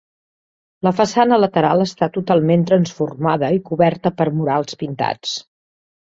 [0.85, 5.37] La façana lateral està totalment transformada i coberta per murals pintats.